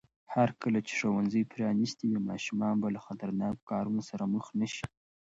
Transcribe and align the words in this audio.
هرکله 0.35 0.79
چې 0.87 0.93
ښوونځي 0.99 1.41
پرانیستي 1.53 2.05
وي، 2.07 2.19
ماشومان 2.29 2.75
به 2.81 2.87
له 2.95 2.99
خطرناکو 3.07 3.67
کارونو 3.71 4.01
سره 4.09 4.23
مخ 4.33 4.45
نه 4.59 4.67
شي. 4.73 4.85